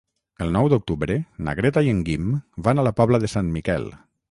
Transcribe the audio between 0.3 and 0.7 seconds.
El nou